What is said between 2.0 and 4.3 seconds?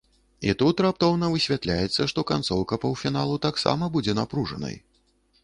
што канцоўка паўфіналу таксама будзе